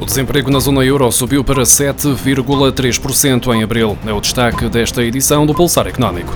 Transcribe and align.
O 0.00 0.06
desemprego 0.06 0.50
na 0.50 0.58
zona 0.58 0.82
euro 0.82 1.12
subiu 1.12 1.44
para 1.44 1.62
7,3% 1.62 3.54
em 3.54 3.62
abril. 3.62 3.98
É 4.06 4.12
o 4.12 4.20
destaque 4.20 4.66
desta 4.66 5.04
edição 5.04 5.44
do 5.44 5.52
Pulsar 5.52 5.86
Económico. 5.86 6.34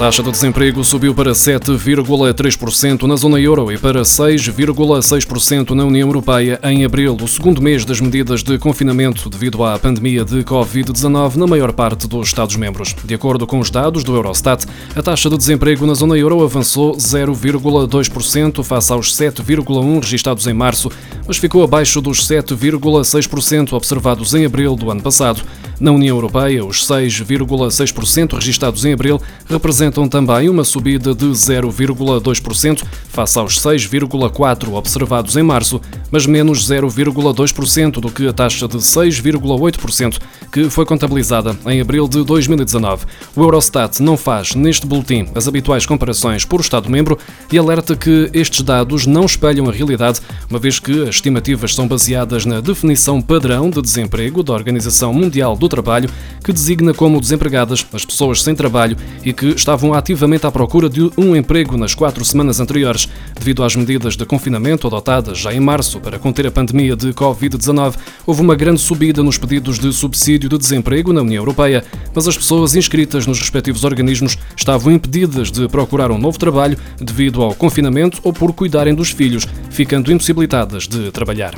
Taxa 0.00 0.22
de 0.22 0.30
desemprego 0.30 0.82
subiu 0.82 1.14
para 1.14 1.32
7,3% 1.32 3.02
na 3.02 3.16
zona 3.16 3.38
euro 3.38 3.70
e 3.70 3.76
para 3.76 4.00
6,6% 4.00 5.72
na 5.72 5.84
União 5.84 6.08
Europeia 6.08 6.58
em 6.62 6.86
abril, 6.86 7.18
o 7.20 7.28
segundo 7.28 7.60
mês 7.60 7.84
das 7.84 8.00
medidas 8.00 8.42
de 8.42 8.56
confinamento 8.56 9.28
devido 9.28 9.62
à 9.62 9.78
pandemia 9.78 10.24
de 10.24 10.42
Covid-19 10.42 11.36
na 11.36 11.46
maior 11.46 11.74
parte 11.74 12.08
dos 12.08 12.28
Estados-membros. 12.28 12.96
De 13.04 13.12
acordo 13.12 13.46
com 13.46 13.58
os 13.58 13.70
dados 13.70 14.02
do 14.02 14.14
Eurostat, 14.16 14.64
a 14.96 15.02
taxa 15.02 15.28
de 15.28 15.36
desemprego 15.36 15.86
na 15.86 15.92
zona 15.92 16.16
euro 16.16 16.42
avançou 16.42 16.96
0,2% 16.96 18.64
face 18.64 18.92
aos 18.94 19.14
7,1% 19.14 20.00
registados 20.00 20.46
em 20.46 20.54
março, 20.54 20.90
mas 21.28 21.36
ficou 21.36 21.62
abaixo 21.62 22.00
dos 22.00 22.26
7,6% 22.26 23.74
observados 23.74 24.32
em 24.32 24.46
abril 24.46 24.74
do 24.76 24.90
ano 24.90 25.02
passado. 25.02 25.42
Na 25.78 25.92
União 25.92 26.16
Europeia, 26.16 26.64
os 26.64 26.86
6,6% 26.86 28.34
registados 28.34 28.84
em 28.84 28.92
abril 28.92 29.20
representam 29.46 29.89
também 29.90 30.48
uma 30.48 30.64
subida 30.64 31.14
de 31.14 31.26
0,2% 31.26 32.84
face 33.08 33.38
aos 33.38 33.58
6,4% 33.58 34.74
observados 34.74 35.36
em 35.36 35.42
março, 35.42 35.80
mas 36.10 36.26
menos 36.26 36.68
0,2% 36.68 37.92
do 38.00 38.10
que 38.10 38.26
a 38.26 38.32
taxa 38.32 38.68
de 38.68 38.76
6,8% 38.76 40.18
que 40.52 40.68
foi 40.68 40.84
contabilizada 40.84 41.56
em 41.66 41.80
abril 41.80 42.08
de 42.08 42.24
2019. 42.24 43.06
O 43.36 43.42
Eurostat 43.42 44.02
não 44.02 44.16
faz 44.16 44.54
neste 44.54 44.86
boletim 44.86 45.28
as 45.34 45.46
habituais 45.46 45.86
comparações 45.86 46.44
por 46.44 46.60
Estado-membro 46.60 47.18
e 47.52 47.58
alerta 47.58 47.96
que 47.96 48.28
estes 48.32 48.62
dados 48.62 49.06
não 49.06 49.24
espelham 49.24 49.68
a 49.68 49.72
realidade, 49.72 50.20
uma 50.48 50.58
vez 50.58 50.78
que 50.78 51.02
as 51.02 51.16
estimativas 51.16 51.74
são 51.74 51.86
baseadas 51.86 52.44
na 52.44 52.60
definição 52.60 53.22
padrão 53.22 53.70
de 53.70 53.80
desemprego 53.80 54.42
da 54.42 54.52
Organização 54.52 55.12
Mundial 55.12 55.56
do 55.56 55.68
Trabalho, 55.68 56.10
que 56.44 56.52
designa 56.52 56.92
como 56.92 57.20
desempregadas 57.20 57.86
as 57.92 58.04
pessoas 58.04 58.42
sem 58.42 58.54
trabalho 58.54 58.96
e 59.24 59.32
que 59.32 59.46
estavam 59.46 59.79
ativamente 59.94 60.46
à 60.46 60.50
procura 60.50 60.88
de 60.88 61.10
um 61.16 61.34
emprego 61.34 61.76
nas 61.76 61.94
quatro 61.94 62.24
semanas 62.24 62.60
anteriores. 62.60 63.08
Devido 63.38 63.64
às 63.64 63.74
medidas 63.74 64.16
de 64.16 64.26
confinamento 64.26 64.86
adotadas 64.86 65.38
já 65.38 65.52
em 65.52 65.60
março 65.60 65.98
para 66.00 66.18
conter 66.18 66.46
a 66.46 66.50
pandemia 66.50 66.94
de 66.94 67.12
Covid-19, 67.12 67.94
houve 68.26 68.40
uma 68.40 68.54
grande 68.54 68.80
subida 68.80 69.22
nos 69.22 69.38
pedidos 69.38 69.78
de 69.78 69.92
subsídio 69.92 70.48
de 70.48 70.58
desemprego 70.58 71.12
na 71.12 71.22
União 71.22 71.40
Europeia, 71.40 71.84
mas 72.14 72.28
as 72.28 72.36
pessoas 72.36 72.74
inscritas 72.74 73.26
nos 73.26 73.40
respectivos 73.40 73.84
organismos 73.84 74.36
estavam 74.56 74.92
impedidas 74.92 75.50
de 75.50 75.68
procurar 75.68 76.10
um 76.10 76.18
novo 76.18 76.38
trabalho 76.38 76.76
devido 77.00 77.42
ao 77.42 77.54
confinamento 77.54 78.20
ou 78.22 78.32
por 78.32 78.52
cuidarem 78.52 78.94
dos 78.94 79.10
filhos, 79.10 79.46
ficando 79.70 80.12
impossibilitadas 80.12 80.86
de 80.86 81.10
trabalhar. 81.10 81.54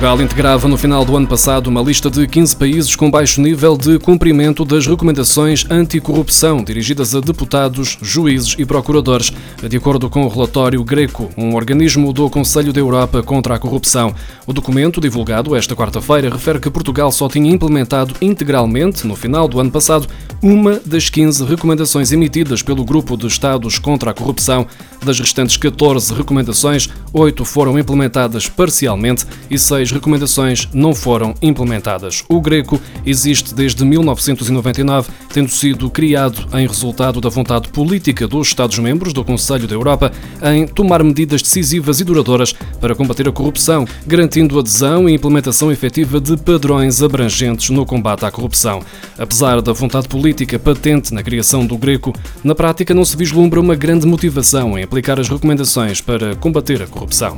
Portugal 0.00 0.24
integrava 0.24 0.66
no 0.66 0.78
final 0.78 1.04
do 1.04 1.14
ano 1.14 1.26
passado 1.26 1.66
uma 1.66 1.82
lista 1.82 2.08
de 2.08 2.26
15 2.26 2.56
países 2.56 2.96
com 2.96 3.10
baixo 3.10 3.38
nível 3.38 3.76
de 3.76 3.98
cumprimento 3.98 4.64
das 4.64 4.86
recomendações 4.86 5.66
anticorrupção 5.70 6.64
dirigidas 6.64 7.14
a 7.14 7.20
deputados, 7.20 7.98
juízes 8.00 8.56
e 8.58 8.64
procuradores, 8.64 9.30
de 9.62 9.76
acordo 9.76 10.08
com 10.08 10.24
o 10.24 10.28
relatório 10.28 10.82
Greco, 10.82 11.28
um 11.36 11.54
organismo 11.54 12.14
do 12.14 12.30
Conselho 12.30 12.72
da 12.72 12.80
Europa 12.80 13.22
contra 13.22 13.54
a 13.54 13.58
Corrupção. 13.58 14.14
O 14.46 14.54
documento, 14.54 15.02
divulgado 15.02 15.54
esta 15.54 15.76
quarta-feira, 15.76 16.30
refere 16.30 16.60
que 16.60 16.70
Portugal 16.70 17.12
só 17.12 17.28
tinha 17.28 17.52
implementado 17.52 18.14
integralmente, 18.22 19.06
no 19.06 19.14
final 19.14 19.46
do 19.46 19.60
ano 19.60 19.70
passado, 19.70 20.08
uma 20.42 20.80
das 20.86 21.10
15 21.10 21.44
recomendações 21.44 22.10
emitidas 22.10 22.62
pelo 22.62 22.86
Grupo 22.86 23.18
de 23.18 23.26
Estados 23.26 23.78
contra 23.78 24.12
a 24.12 24.14
Corrupção. 24.14 24.66
Das 25.04 25.20
restantes 25.20 25.58
14 25.58 26.14
recomendações, 26.14 26.88
8 27.12 27.44
foram 27.44 27.78
implementadas 27.78 28.48
parcialmente 28.48 29.26
e 29.50 29.58
6 29.58 29.89
recomendações 29.90 30.68
não 30.72 30.94
foram 30.94 31.34
implementadas. 31.40 32.24
O 32.28 32.40
Greco 32.40 32.80
existe 33.04 33.54
desde 33.54 33.84
1999, 33.84 35.10
tendo 35.32 35.50
sido 35.50 35.90
criado 35.90 36.46
em 36.56 36.66
resultado 36.66 37.20
da 37.20 37.28
vontade 37.28 37.68
política 37.68 38.26
dos 38.26 38.48
Estados-membros 38.48 39.12
do 39.12 39.24
Conselho 39.24 39.66
da 39.66 39.74
Europa 39.74 40.12
em 40.42 40.66
tomar 40.66 41.02
medidas 41.02 41.42
decisivas 41.42 42.00
e 42.00 42.04
duradouras 42.04 42.52
para 42.80 42.94
combater 42.94 43.28
a 43.28 43.32
corrupção, 43.32 43.86
garantindo 44.06 44.58
adesão 44.58 45.08
e 45.08 45.14
implementação 45.14 45.70
efetiva 45.70 46.20
de 46.20 46.36
padrões 46.36 47.02
abrangentes 47.02 47.70
no 47.70 47.86
combate 47.86 48.24
à 48.24 48.30
corrupção. 48.30 48.80
Apesar 49.18 49.60
da 49.60 49.72
vontade 49.72 50.08
política 50.08 50.58
patente 50.58 51.12
na 51.12 51.22
criação 51.22 51.66
do 51.66 51.76
Greco, 51.76 52.12
na 52.42 52.54
prática 52.54 52.94
não 52.94 53.04
se 53.04 53.16
vislumbra 53.16 53.60
uma 53.60 53.74
grande 53.74 54.06
motivação 54.06 54.78
em 54.78 54.82
aplicar 54.82 55.18
as 55.18 55.28
recomendações 55.28 56.00
para 56.00 56.34
combater 56.36 56.82
a 56.82 56.86
corrupção. 56.86 57.36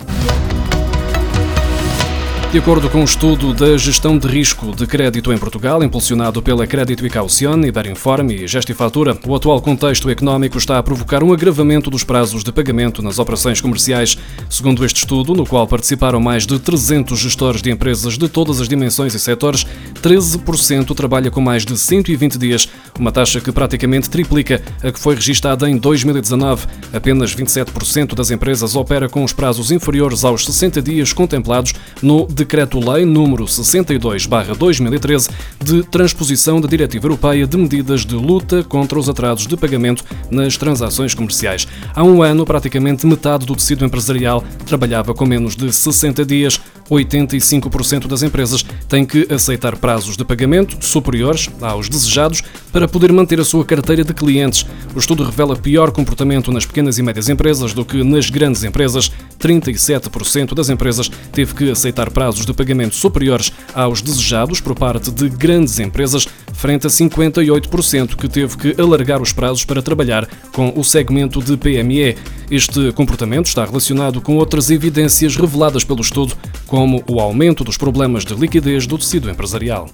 De 2.53 2.59
acordo 2.59 2.91
com 2.91 3.01
um 3.01 3.05
estudo 3.05 3.55
da 3.55 3.79
gestão 3.79 4.19
de 4.19 4.29
risco 4.29 4.77
de 4.77 4.87
crédito 4.87 5.33
em 5.33 5.39
Portugal, 5.39 5.83
impulsionado 5.83 6.43
pela 6.43 6.67
Crédito 6.67 7.07
e 7.07 7.09
Caucione, 7.09 7.69
Iberinforme 7.69 8.35
e 8.35 8.47
Gestifatura, 8.47 9.19
o 9.27 9.35
atual 9.35 9.59
contexto 9.63 10.11
económico 10.11 10.59
está 10.59 10.77
a 10.77 10.83
provocar 10.83 11.23
um 11.23 11.33
agravamento 11.33 11.89
dos 11.89 12.05
prazos 12.05 12.45
de 12.45 12.53
pagamento 12.53 13.01
nas 13.01 13.19
operações 13.19 13.59
comerciais. 13.59 14.19
Segundo 14.51 14.85
este 14.85 14.99
estudo, 14.99 15.33
no 15.33 15.47
qual 15.47 15.67
participaram 15.67 16.21
mais 16.21 16.45
de 16.45 16.59
300 16.59 17.19
gestores 17.19 17.63
de 17.63 17.71
empresas 17.71 18.19
de 18.19 18.29
todas 18.29 18.61
as 18.61 18.69
dimensões 18.69 19.15
e 19.15 19.19
setores, 19.19 19.65
13% 20.03 20.95
trabalha 20.95 21.31
com 21.31 21.41
mais 21.41 21.65
de 21.65 21.79
120 21.79 22.37
dias, 22.37 22.69
uma 23.01 23.11
taxa 23.11 23.41
que 23.41 23.51
praticamente 23.51 24.11
triplica 24.11 24.61
a 24.83 24.93
que 24.93 25.01
foi 25.01 25.15
registada 25.15 25.71
em 25.71 25.79
2019. 25.79 26.67
Apenas 26.93 27.35
27% 27.35 28.15
das 28.15 28.31
empresas 28.31 28.77
opera 28.77 29.09
com 29.09 29.25
os 29.25 29.33
prazos 29.33 29.71
inferiores 29.71 30.23
aos 30.23 30.45
60 30.45 30.83
dias 30.83 31.15
contemplados 31.15 31.73
no 32.03 32.27
Decreto-Lei 32.43 33.05
número 33.05 33.45
62/2013 33.45 35.31
de 35.63 35.85
transposição 35.85 36.61
da 36.61 36.67
Diretiva 36.67 37.07
Europeia 37.07 37.47
de 37.47 37.57
medidas 37.57 38.05
de 38.05 38.17
luta 38.17 38.65
contra 38.65 38.99
os 38.99 39.09
atrasos 39.09 39.47
de 39.47 39.57
pagamento 39.57 40.05
nas 40.29 40.57
transações 40.57 41.15
comerciais. 41.15 41.69
Há 41.95 42.03
um 42.03 42.21
ano, 42.21 42.45
praticamente 42.45 43.07
metade 43.07 43.47
do 43.47 43.55
tecido 43.55 43.85
empresarial 43.85 44.43
trabalhava 44.67 45.15
com 45.15 45.25
menos 45.25 45.55
de 45.55 45.73
60 45.73 46.25
dias. 46.25 46.61
85% 46.91 48.07
das 48.07 48.23
empresas 48.23 48.65
têm 48.89 49.07
que 49.07 49.27
aceitar 49.33 49.77
prazos 49.77 50.17
de 50.17 50.25
pagamento 50.25 50.77
superiores 50.85 51.49
aos 51.61 51.89
desejados 51.89 52.43
para 52.71 52.89
poder 52.89 53.13
manter 53.13 53.41
a 53.41 53.45
sua 53.45 53.65
carteira 53.65 54.05
de 54.05 54.13
clientes. 54.13 54.67
O 54.95 54.99
estudo 54.99 55.25
revela 55.25 55.57
pior 55.57 55.91
comportamento 55.91 56.53
nas 56.53 56.67
pequenas 56.67 56.99
e 56.99 57.03
médias 57.03 57.29
empresas 57.29 57.73
do 57.73 57.85
que 57.85 58.03
nas 58.03 58.29
grandes 58.29 58.65
empresas. 58.65 59.11
37% 59.39 60.55
das 60.55 60.69
empresas 60.69 61.11
teve 61.33 61.55
que 61.55 61.71
aceitar 61.71 62.11
prazos 62.11 62.32
de 62.41 62.53
pagamento 62.53 62.95
superiores 62.95 63.53
aos 63.75 64.03
desejados 64.03 64.61
por 64.61 64.75
parte 64.75 65.11
de 65.11 65.29
grandes 65.29 65.79
empresas, 65.79 66.27
frente 66.53 66.87
a 66.87 66.91
58% 66.91 68.17
que 68.17 68.29
teve 68.29 68.57
que 68.57 68.81
alargar 68.81 69.21
os 69.21 69.33
prazos 69.33 69.65
para 69.65 69.83
trabalhar 69.83 70.29
com 70.53 70.73
o 70.77 70.83
segmento 70.83 71.41
de 71.43 71.57
PME. 71.57 72.17
Este 72.51 72.93
comportamento 72.93 73.47
está 73.47 73.65
relacionado 73.65 74.21
com 74.21 74.37
outras 74.37 74.71
evidências 74.71 75.37
reveladas 75.37 75.85
pelo 75.85 76.01
estudo, 76.01 76.37
como 76.67 77.03
o 77.09 77.21
aumento 77.21 77.65
dos 77.65 77.77
problemas 77.77 78.25
de 78.25 78.35
liquidez 78.35 78.87
do 78.87 78.99
tecido 78.99 79.31
empresarial. 79.31 79.89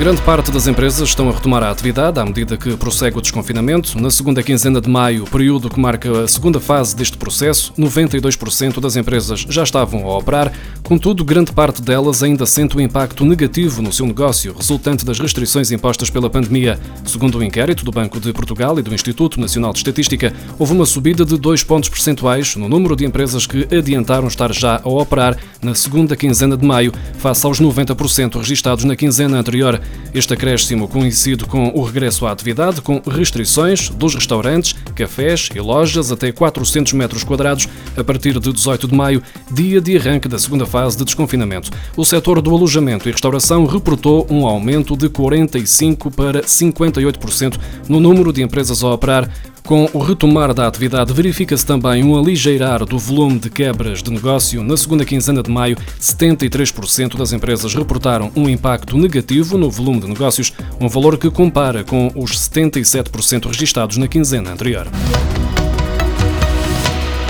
Grande 0.00 0.22
parte 0.22 0.50
das 0.50 0.66
empresas 0.66 1.10
estão 1.10 1.28
a 1.28 1.32
retomar 1.32 1.62
a 1.62 1.70
atividade 1.70 2.18
à 2.18 2.24
medida 2.24 2.56
que 2.56 2.74
prossegue 2.74 3.18
o 3.18 3.20
desconfinamento. 3.20 4.00
Na 4.00 4.10
segunda 4.10 4.42
quinzena 4.42 4.80
de 4.80 4.88
maio, 4.88 5.26
período 5.26 5.68
que 5.68 5.78
marca 5.78 6.22
a 6.22 6.26
segunda 6.26 6.58
fase 6.58 6.96
deste 6.96 7.18
processo, 7.18 7.70
92% 7.78 8.80
das 8.80 8.96
empresas 8.96 9.44
já 9.46 9.62
estavam 9.62 10.06
a 10.06 10.16
operar, 10.16 10.50
contudo, 10.82 11.22
grande 11.22 11.52
parte 11.52 11.82
delas 11.82 12.22
ainda 12.22 12.46
sente 12.46 12.78
o 12.78 12.80
impacto 12.80 13.26
negativo 13.26 13.82
no 13.82 13.92
seu 13.92 14.06
negócio, 14.06 14.54
resultante 14.56 15.04
das 15.04 15.20
restrições 15.20 15.70
impostas 15.70 16.08
pela 16.08 16.30
pandemia. 16.30 16.80
Segundo 17.04 17.34
o 17.34 17.40
um 17.40 17.42
inquérito 17.42 17.84
do 17.84 17.90
Banco 17.90 18.18
de 18.18 18.32
Portugal 18.32 18.78
e 18.78 18.82
do 18.82 18.94
Instituto 18.94 19.38
Nacional 19.38 19.70
de 19.74 19.80
Estatística, 19.80 20.32
houve 20.58 20.72
uma 20.72 20.86
subida 20.86 21.26
de 21.26 21.36
2 21.36 21.62
pontos 21.64 21.90
percentuais 21.90 22.56
no 22.56 22.70
número 22.70 22.96
de 22.96 23.04
empresas 23.04 23.46
que 23.46 23.68
adiantaram 23.70 24.28
estar 24.28 24.50
já 24.50 24.80
a 24.82 24.88
operar 24.88 25.36
na 25.62 25.74
segunda 25.74 26.16
quinzena 26.16 26.56
de 26.56 26.64
maio, 26.64 26.90
face 27.18 27.44
aos 27.44 27.60
90% 27.60 28.38
registados 28.38 28.84
na 28.84 28.96
quinzena 28.96 29.38
anterior. 29.38 29.78
Este 30.12 30.34
acréscimo 30.34 30.88
coincide 30.88 31.44
com 31.44 31.68
o 31.68 31.84
regresso 31.84 32.26
à 32.26 32.32
atividade, 32.32 32.80
com 32.80 33.00
restrições 33.08 33.88
dos 33.90 34.14
restaurantes, 34.14 34.74
cafés 34.94 35.48
e 35.54 35.60
lojas 35.60 36.10
até 36.10 36.32
400 36.32 36.92
metros 36.94 37.22
quadrados 37.22 37.68
a 37.96 38.02
partir 38.02 38.38
de 38.40 38.52
18 38.52 38.88
de 38.88 38.94
maio, 38.94 39.22
dia 39.52 39.80
de 39.80 39.96
arranque 39.96 40.28
da 40.28 40.38
segunda 40.38 40.66
fase 40.66 40.96
de 40.96 41.04
desconfinamento. 41.04 41.70
O 41.96 42.04
setor 42.04 42.42
do 42.42 42.54
alojamento 42.54 43.08
e 43.08 43.12
restauração 43.12 43.66
reportou 43.66 44.26
um 44.28 44.46
aumento 44.46 44.96
de 44.96 45.08
45% 45.08 46.12
para 46.12 46.42
58% 46.42 47.58
no 47.88 48.00
número 48.00 48.32
de 48.32 48.42
empresas 48.42 48.82
a 48.82 48.88
operar, 48.88 49.30
Com 49.64 49.88
o 49.92 49.98
retomar 49.98 50.52
da 50.52 50.66
atividade, 50.66 51.12
verifica-se 51.12 51.64
também 51.64 52.02
um 52.02 52.18
aligeirar 52.18 52.84
do 52.84 52.98
volume 52.98 53.38
de 53.38 53.50
quebras 53.50 54.02
de 54.02 54.10
negócio. 54.10 54.62
Na 54.62 54.76
segunda 54.76 55.04
quinzena 55.04 55.42
de 55.42 55.50
maio, 55.50 55.76
73% 56.00 57.16
das 57.16 57.32
empresas 57.32 57.74
reportaram 57.74 58.32
um 58.34 58.48
impacto 58.48 58.96
negativo 58.96 59.56
no 59.56 59.70
volume 59.70 60.00
de 60.00 60.08
negócios, 60.08 60.52
um 60.80 60.88
valor 60.88 61.18
que 61.18 61.30
compara 61.30 61.84
com 61.84 62.10
os 62.16 62.32
77% 62.32 63.46
registados 63.46 63.96
na 63.96 64.08
quinzena 64.08 64.50
anterior. 64.50 64.88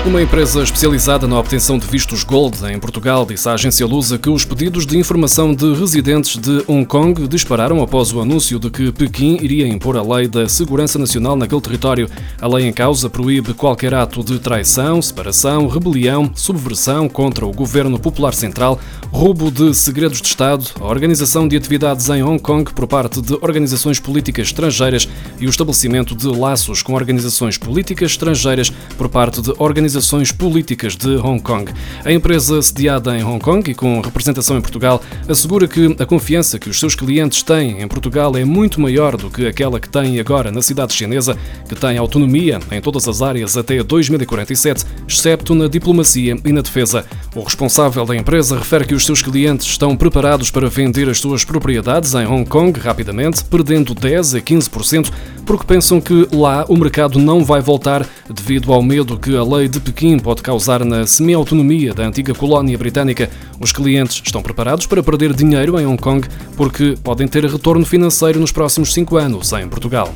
Uma 0.03 0.19
empresa 0.19 0.63
especializada 0.63 1.27
na 1.27 1.39
obtenção 1.39 1.77
de 1.77 1.85
vistos 1.85 2.23
Gold 2.23 2.57
em 2.65 2.79
Portugal 2.79 3.23
disse 3.23 3.47
à 3.47 3.53
agência 3.53 3.85
Lusa 3.85 4.17
que 4.17 4.31
os 4.31 4.43
pedidos 4.43 4.83
de 4.83 4.97
informação 4.97 5.53
de 5.53 5.75
residentes 5.75 6.37
de 6.37 6.63
Hong 6.67 6.87
Kong 6.87 7.27
dispararam 7.27 7.83
após 7.83 8.11
o 8.11 8.19
anúncio 8.19 8.57
de 8.57 8.71
que 8.71 8.91
Pequim 8.91 9.37
iria 9.39 9.67
impor 9.67 9.95
a 9.95 10.01
lei 10.01 10.27
da 10.27 10.49
segurança 10.49 10.97
nacional 10.97 11.35
naquele 11.35 11.61
território. 11.61 12.09
A 12.41 12.47
lei 12.47 12.65
em 12.65 12.73
causa 12.73 13.11
proíbe 13.11 13.53
qualquer 13.53 13.93
ato 13.93 14.23
de 14.23 14.39
traição, 14.39 14.99
separação, 15.03 15.67
rebelião, 15.67 16.31
subversão 16.33 17.07
contra 17.07 17.45
o 17.45 17.51
governo 17.51 17.99
popular 17.99 18.33
central, 18.33 18.79
roubo 19.11 19.51
de 19.51 19.71
segredos 19.75 20.19
de 20.19 20.27
Estado, 20.27 20.65
a 20.79 20.85
organização 20.85 21.47
de 21.47 21.55
atividades 21.55 22.09
em 22.09 22.23
Hong 22.23 22.41
Kong 22.41 22.73
por 22.73 22.87
parte 22.87 23.21
de 23.21 23.33
organizações 23.35 23.99
políticas 23.99 24.47
estrangeiras 24.47 25.07
e 25.39 25.45
o 25.45 25.49
estabelecimento 25.49 26.15
de 26.15 26.25
laços 26.25 26.81
com 26.81 26.93
organizações 26.93 27.55
políticas 27.55 28.11
estrangeiras 28.11 28.71
por 28.97 29.07
parte 29.07 29.43
de 29.43 29.53
organizações 29.59 29.90
organizações 29.91 30.31
políticas 30.31 30.95
de 30.95 31.17
Hong 31.17 31.41
Kong. 31.41 31.69
A 32.05 32.11
empresa 32.11 32.61
sediada 32.61 33.17
em 33.17 33.23
Hong 33.23 33.43
Kong 33.43 33.69
e 33.69 33.75
com 33.75 33.99
representação 33.99 34.57
em 34.57 34.61
Portugal 34.61 35.01
assegura 35.27 35.67
que 35.67 35.95
a 35.99 36.05
confiança 36.05 36.57
que 36.57 36.69
os 36.69 36.79
seus 36.79 36.95
clientes 36.95 37.43
têm 37.43 37.81
em 37.81 37.87
Portugal 37.87 38.37
é 38.37 38.45
muito 38.45 38.79
maior 38.79 39.17
do 39.17 39.29
que 39.29 39.45
aquela 39.45 39.81
que 39.81 39.89
têm 39.89 40.17
agora 40.17 40.49
na 40.49 40.61
cidade 40.61 40.93
chinesa, 40.93 41.37
que 41.67 41.75
tem 41.75 41.97
autonomia 41.97 42.59
em 42.71 42.79
todas 42.79 43.05
as 43.07 43.21
áreas 43.21 43.57
até 43.57 43.83
2047, 43.83 44.85
excepto 45.07 45.53
na 45.53 45.67
diplomacia 45.67 46.37
e 46.45 46.51
na 46.53 46.61
defesa. 46.61 47.05
O 47.33 47.43
responsável 47.43 48.05
da 48.05 48.13
empresa 48.13 48.57
refere 48.57 48.85
que 48.85 48.93
os 48.93 49.05
seus 49.05 49.21
clientes 49.21 49.65
estão 49.65 49.95
preparados 49.95 50.51
para 50.51 50.67
vender 50.67 51.07
as 51.07 51.17
suas 51.17 51.45
propriedades 51.45 52.13
em 52.13 52.27
Hong 52.27 52.43
Kong 52.43 52.77
rapidamente, 52.77 53.45
perdendo 53.45 53.95
10 53.95 54.35
a 54.35 54.41
15%, 54.41 55.09
porque 55.45 55.65
pensam 55.65 56.01
que 56.01 56.27
lá 56.33 56.65
o 56.67 56.75
mercado 56.75 57.17
não 57.19 57.45
vai 57.45 57.61
voltar 57.61 58.05
devido 58.29 58.73
ao 58.73 58.83
medo 58.83 59.17
que 59.17 59.33
a 59.37 59.43
lei 59.45 59.69
de 59.69 59.79
Pequim 59.79 60.19
pode 60.19 60.41
causar 60.41 60.83
na 60.83 61.07
semi-autonomia 61.07 61.93
da 61.93 62.05
antiga 62.05 62.33
colónia 62.33 62.77
britânica. 62.77 63.29
Os 63.61 63.71
clientes 63.71 64.21
estão 64.21 64.43
preparados 64.43 64.85
para 64.85 65.01
perder 65.01 65.33
dinheiro 65.33 65.79
em 65.79 65.85
Hong 65.85 66.01
Kong 66.01 66.27
porque 66.57 66.97
podem 67.01 67.29
ter 67.29 67.45
retorno 67.45 67.85
financeiro 67.85 68.41
nos 68.41 68.51
próximos 68.51 68.93
cinco 68.93 69.15
anos 69.15 69.53
em 69.53 69.69
Portugal. 69.69 70.13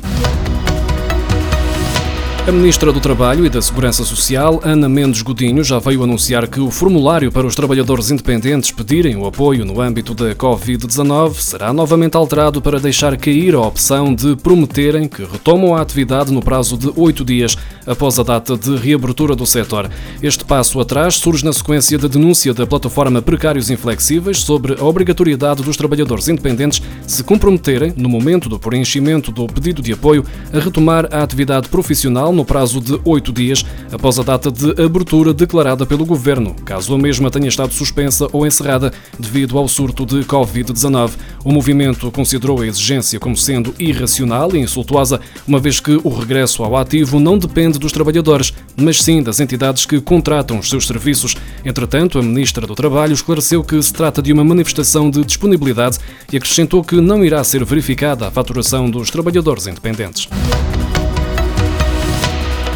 A 2.46 2.52
Ministra 2.52 2.92
do 2.92 3.00
Trabalho 3.00 3.44
e 3.44 3.50
da 3.50 3.60
Segurança 3.60 4.04
Social, 4.04 4.60
Ana 4.62 4.88
Mendes 4.88 5.20
Godinho, 5.20 5.64
já 5.64 5.80
veio 5.80 6.04
anunciar 6.04 6.46
que 6.46 6.60
o 6.60 6.70
formulário 6.70 7.32
para 7.32 7.44
os 7.44 7.56
trabalhadores 7.56 8.12
independentes 8.12 8.70
pedirem 8.70 9.16
o 9.16 9.26
apoio 9.26 9.64
no 9.64 9.80
âmbito 9.80 10.14
da 10.14 10.32
Covid-19 10.32 11.34
será 11.40 11.72
novamente 11.72 12.16
alterado 12.16 12.62
para 12.62 12.78
deixar 12.78 13.16
cair 13.16 13.56
a 13.56 13.60
opção 13.60 14.14
de 14.14 14.36
prometerem 14.36 15.08
que 15.08 15.24
retomam 15.24 15.74
a 15.74 15.80
atividade 15.80 16.32
no 16.32 16.40
prazo 16.40 16.78
de 16.78 16.92
oito 16.94 17.24
dias 17.24 17.58
após 17.84 18.16
a 18.16 18.22
data 18.22 18.56
de 18.56 18.76
reabertura 18.76 19.34
do 19.34 19.44
setor. 19.44 19.90
Este 20.22 20.44
passo 20.44 20.78
atrás 20.78 21.16
surge 21.16 21.44
na 21.44 21.52
sequência 21.52 21.98
da 21.98 22.06
denúncia 22.06 22.54
da 22.54 22.64
plataforma 22.64 23.20
Precários 23.20 23.70
Inflexíveis 23.70 24.38
sobre 24.38 24.80
a 24.80 24.84
obrigatoriedade 24.84 25.64
dos 25.64 25.76
trabalhadores 25.76 26.28
independentes 26.28 26.80
se 27.08 27.24
comprometerem, 27.24 27.92
no 27.96 28.08
momento 28.08 28.48
do 28.48 28.56
preenchimento 28.56 29.32
do 29.32 29.48
pedido 29.48 29.82
de 29.82 29.92
apoio, 29.92 30.24
a 30.52 30.60
retomar 30.60 31.08
a 31.12 31.24
atividade 31.24 31.68
profissional 31.68 32.35
no 32.36 32.44
prazo 32.44 32.80
de 32.80 33.00
oito 33.04 33.32
dias 33.32 33.64
após 33.90 34.18
a 34.18 34.22
data 34.22 34.50
de 34.50 34.70
abertura 34.80 35.32
declarada 35.32 35.86
pelo 35.86 36.04
Governo, 36.04 36.54
caso 36.64 36.94
a 36.94 36.98
mesma 36.98 37.30
tenha 37.30 37.48
estado 37.48 37.72
suspensa 37.72 38.28
ou 38.32 38.46
encerrada 38.46 38.92
devido 39.18 39.58
ao 39.58 39.66
surto 39.66 40.04
de 40.04 40.16
Covid-19. 40.24 41.12
O 41.44 41.50
movimento 41.50 42.10
considerou 42.12 42.60
a 42.60 42.66
exigência 42.66 43.18
como 43.18 43.36
sendo 43.36 43.74
irracional 43.78 44.54
e 44.54 44.58
insultuosa, 44.58 45.20
uma 45.48 45.58
vez 45.58 45.80
que 45.80 45.98
o 46.04 46.08
regresso 46.10 46.62
ao 46.62 46.76
ativo 46.76 47.18
não 47.18 47.38
depende 47.38 47.78
dos 47.78 47.92
trabalhadores, 47.92 48.52
mas 48.76 49.02
sim 49.02 49.22
das 49.22 49.40
entidades 49.40 49.86
que 49.86 50.00
contratam 50.00 50.58
os 50.58 50.68
seus 50.68 50.86
serviços. 50.86 51.36
Entretanto, 51.64 52.18
a 52.18 52.22
Ministra 52.22 52.66
do 52.66 52.74
Trabalho 52.74 53.14
esclareceu 53.14 53.64
que 53.64 53.80
se 53.82 53.92
trata 53.92 54.20
de 54.20 54.32
uma 54.32 54.44
manifestação 54.44 55.10
de 55.10 55.24
disponibilidade 55.24 55.98
e 56.30 56.36
acrescentou 56.36 56.84
que 56.84 57.00
não 57.00 57.24
irá 57.24 57.42
ser 57.42 57.64
verificada 57.64 58.28
a 58.28 58.30
faturação 58.30 58.90
dos 58.90 59.10
trabalhadores 59.10 59.66
independentes. 59.66 60.28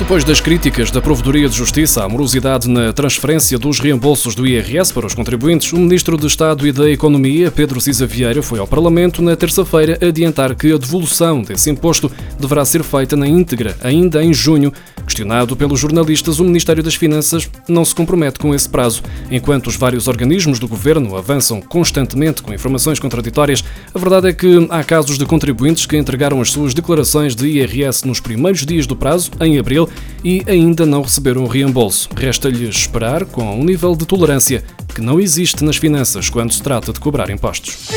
Depois 0.00 0.25
das 0.25 0.41
críticas 0.41 0.91
da 0.91 1.00
Provedoria 1.00 1.47
de 1.47 1.55
Justiça 1.55 2.02
à 2.02 2.08
morosidade 2.08 2.69
na 2.69 2.91
transferência 2.91 3.58
dos 3.58 3.79
reembolsos 3.79 4.35
do 4.35 4.47
IRS 4.47 4.93
para 4.94 5.06
os 5.06 5.14
contribuintes, 5.14 5.73
o 5.75 5.76
Ministro 5.76 6.17
de 6.17 6.26
Estado 6.26 6.67
e 6.67 6.73
da 6.73 6.91
Economia, 6.91 7.50
Pedro 7.50 7.79
Cisa 7.81 8.06
Vieira, 8.06 8.43
foi 8.43 8.58
ao 8.58 8.67
Parlamento 8.67 9.20
na 9.20 9.37
terça-feira 9.37 9.99
adiantar 10.00 10.55
que 10.56 10.73
a 10.73 10.79
devolução 10.79 11.43
desse 11.43 11.70
imposto 11.70 12.11
deverá 12.41 12.64
ser 12.64 12.82
feita 12.82 13.14
na 13.14 13.29
íntegra, 13.29 13.76
ainda 13.82 14.25
em 14.25 14.32
junho, 14.32 14.73
Questionado 15.06 15.56
pelos 15.56 15.81
jornalistas, 15.81 16.38
o 16.38 16.44
Ministério 16.44 16.82
das 16.82 16.94
Finanças 16.94 17.49
não 17.69 17.85
se 17.85 17.94
compromete 17.94 18.38
com 18.38 18.55
esse 18.55 18.69
prazo. 18.69 19.02
Enquanto 19.31 19.67
os 19.67 19.76
vários 19.76 20.08
organismos 20.08 20.58
do 20.58 20.69
governo 20.69 21.17
avançam 21.17 21.61
constantemente 21.61 22.43
com 22.43 22.55
informações 22.55 22.99
contraditórias, 22.99 23.64
a 23.94 23.99
verdade 23.99 24.29
é 24.29 24.32
que 24.32 24.67
há 24.70 24.85
casos 24.85 25.19
de 25.19 25.26
contribuintes 25.26 25.87
que 25.87 25.97
entregaram 25.97 26.41
as 26.41 26.50
suas 26.50 26.75
declarações 26.75 27.35
de 27.35 27.47
IRS 27.47 28.06
nos 28.06 28.20
primeiros 28.20 28.64
dias 28.64 28.87
do 28.87 28.97
prazo, 28.97 29.31
em 29.41 29.58
abril, 29.58 29.88
e 30.25 30.43
ainda 30.47 30.87
não 30.87 31.03
receberam 31.03 31.44
o 31.44 31.49
reembolso. 31.49 32.08
Resta-lhes 32.17 32.76
esperar 32.76 33.25
com 33.25 33.43
um 33.43 33.64
nível 33.64 33.94
de 33.94 34.06
tolerância 34.06 34.62
que 34.94 35.00
não 35.00 35.20
existe 35.20 35.64
nas 35.64 35.76
finanças 35.76 36.29
quando 36.29 36.53
se 36.53 36.62
trata 36.62 36.93
de 36.93 37.00
cobrar 37.00 37.31
impostos. 37.31 37.88